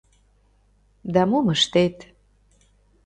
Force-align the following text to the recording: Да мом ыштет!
Да 1.13 1.21
мом 1.29 1.47
ыштет! 1.55 1.97